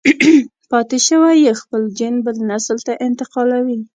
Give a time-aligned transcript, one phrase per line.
[0.69, 3.79] پاتې شوی يې خپل جېن بل نسل ته انتقالوي.